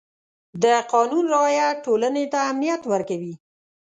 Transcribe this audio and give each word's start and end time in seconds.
د 0.63 0.65
قانون 0.93 1.23
رعایت 1.33 1.77
ټولنې 1.85 2.25
ته 2.33 2.39
امنیت 2.51 2.81
ورکوي. 2.93 3.33